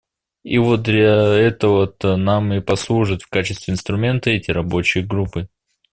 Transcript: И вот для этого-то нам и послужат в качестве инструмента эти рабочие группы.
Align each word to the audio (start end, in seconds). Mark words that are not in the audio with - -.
И 0.43 0.57
вот 0.57 0.81
для 0.81 1.15
этого-то 1.37 2.17
нам 2.17 2.53
и 2.53 2.59
послужат 2.59 3.21
в 3.21 3.29
качестве 3.29 3.71
инструмента 3.73 4.31
эти 4.31 4.49
рабочие 4.49 5.05
группы. 5.05 5.47